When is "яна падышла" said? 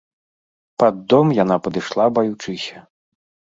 1.43-2.09